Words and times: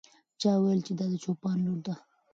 چا 0.41 0.51
وویل 0.55 0.79
چې 0.87 0.93
دا 0.99 1.05
د 1.11 1.15
چوپان 1.23 1.57
لور 1.65 1.79
ده. 1.85 1.95